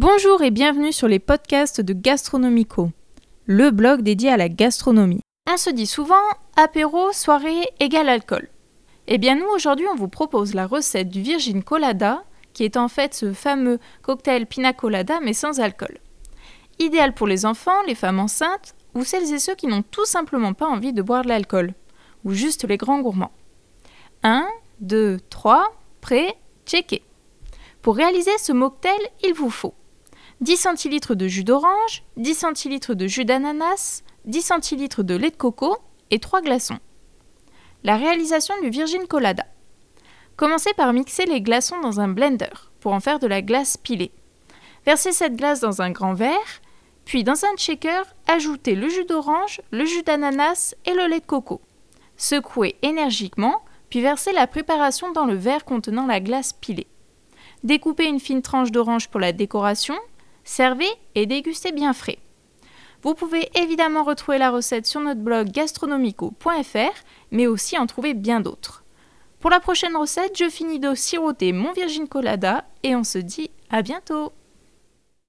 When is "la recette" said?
10.54-11.08, 64.38-64.86